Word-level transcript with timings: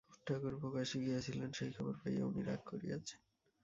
ঠাকুরপো 0.27 0.67
কাশী 0.75 0.97
গিয়াছিলেন, 1.03 1.49
সেই 1.51 1.71
খবর 1.71 1.93
পাইয়া 2.01 2.23
উনি 2.25 2.41
রাগ 2.43 2.61
করিয়াছেন। 2.65 3.19